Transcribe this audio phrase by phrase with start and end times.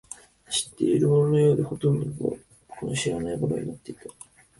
[0.49, 2.11] 知っているもののようで、ほとんどが
[2.79, 4.05] 僕の知らないものになっていた